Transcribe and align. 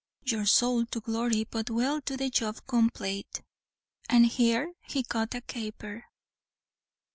your 0.25 0.47
sowl 0.47 0.83
to 0.87 0.99
glory 0.99 1.43
but 1.47 1.69
well 1.69 1.99
do 2.03 2.17
the 2.17 2.27
job 2.31 2.57
complate" 2.65 3.43
and 4.09 4.25
here 4.25 4.73
he 4.87 5.03
cut 5.03 5.35
a 5.35 5.41
caper. 5.41 6.05